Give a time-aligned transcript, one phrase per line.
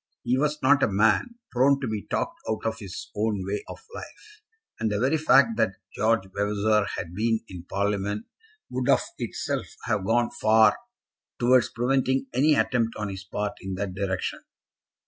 [0.23, 3.85] He was not a man prone to be talked out of his own way of
[3.93, 4.41] life,
[4.79, 8.25] and the very fact that George Vavasor had been in Parliament
[8.71, 10.75] would of itself have gone far
[11.39, 14.39] towards preventing any attempt on his part in that direction.